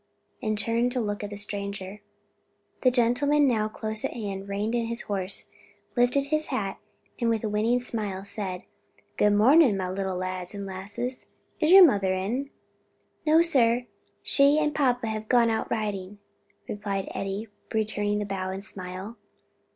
[0.41, 2.01] and turned to look at the stranger.
[2.81, 5.51] The gentleman, now close at hand, reined in his horse,
[5.95, 6.79] lifted his hat,
[7.19, 8.63] and with a winning smile, said
[9.17, 11.27] "Good morning, my little lads and lasses.
[11.59, 12.49] Is your mother in?"
[13.27, 13.85] "No, sir,
[14.23, 16.17] she and papa have gone out riding,"
[16.67, 19.17] replied Eddie, returning the bow and smile.